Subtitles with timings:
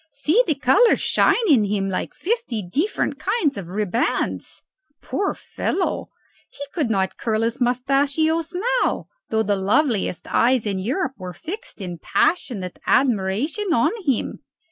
[0.11, 4.63] See, the colours shine in him like fifty different kinds of ribbands.
[4.99, 6.09] Poor fellow!
[6.49, 11.79] he could not curl his moustachios now, though the loveliest eyes in Europe were fixed
[11.81, 14.39] in passionate admiration on him.